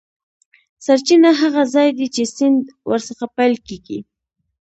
سرچینه 0.85 1.29
هغه 1.41 1.61
ځاي 1.73 1.89
دی 1.97 2.07
چې 2.15 2.23
سیند 2.35 2.63
ور 2.89 3.01
څخه 3.09 3.25
پیل 3.37 3.53
کیږي. 3.67 3.99